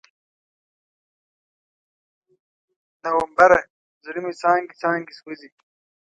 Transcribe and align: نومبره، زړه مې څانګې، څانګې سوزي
نومبره، 3.03 3.59
زړه 4.05 4.19
مې 4.23 4.33
څانګې، 4.41 4.73
څانګې 4.81 5.13
سوزي 5.19 5.49